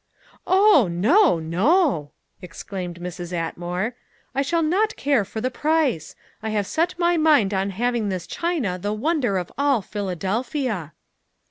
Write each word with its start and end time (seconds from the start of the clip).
"Oh! 0.47 0.87
no 0.91 1.37
no," 1.37 2.09
exclaimed 2.41 2.99
Mrs. 2.99 3.31
Atmore, 3.33 3.93
"I 4.33 4.41
shall 4.41 4.63
not 4.63 4.95
care 4.95 5.23
for 5.23 5.41
the 5.41 5.51
price; 5.51 6.15
I 6.41 6.49
have 6.49 6.65
set 6.65 6.97
my 6.97 7.17
mind 7.17 7.53
on 7.53 7.69
having 7.69 8.09
this 8.09 8.25
china 8.25 8.79
the 8.79 8.93
wonder 8.93 9.37
of 9.37 9.51
all 9.59 9.83
Philadelphia." 9.83 10.93